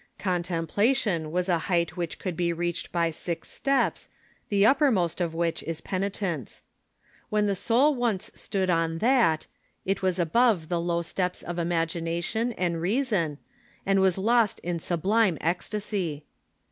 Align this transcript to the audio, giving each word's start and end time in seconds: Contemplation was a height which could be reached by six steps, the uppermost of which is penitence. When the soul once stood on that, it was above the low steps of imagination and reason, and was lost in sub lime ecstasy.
Contemplation 0.17 1.31
was 1.31 1.47
a 1.47 1.59
height 1.69 1.95
which 1.95 2.17
could 2.17 2.35
be 2.35 2.51
reached 2.51 2.91
by 2.91 3.11
six 3.11 3.49
steps, 3.49 4.09
the 4.49 4.65
uppermost 4.65 5.21
of 5.21 5.35
which 5.35 5.61
is 5.61 5.79
penitence. 5.79 6.63
When 7.29 7.45
the 7.45 7.55
soul 7.55 7.93
once 7.93 8.31
stood 8.33 8.71
on 8.71 8.97
that, 8.97 9.45
it 9.85 10.01
was 10.01 10.17
above 10.17 10.69
the 10.69 10.81
low 10.81 11.03
steps 11.03 11.43
of 11.43 11.59
imagination 11.59 12.51
and 12.53 12.81
reason, 12.81 13.37
and 13.85 13.99
was 13.99 14.17
lost 14.17 14.59
in 14.61 14.79
sub 14.79 15.05
lime 15.05 15.37
ecstasy. 15.39 16.25